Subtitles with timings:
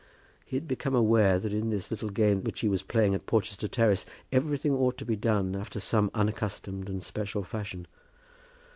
[0.43, 3.67] He had become aware that in this little game which he was playing in Porchester
[3.67, 7.85] Terrace everything ought to be done after some unaccustomed and special fashion.